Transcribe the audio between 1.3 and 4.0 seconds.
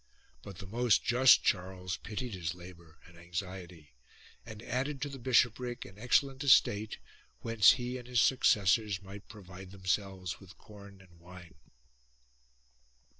Charles pitied his labour and anxiety